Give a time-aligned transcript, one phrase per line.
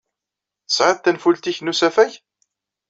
[0.67, 2.11] Tesɛid tanfult-nnek n usafag?